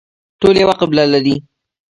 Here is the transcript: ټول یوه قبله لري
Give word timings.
ټول 0.41 0.55
یوه 0.63 0.75
قبله 0.81 1.03
لري 1.13 1.35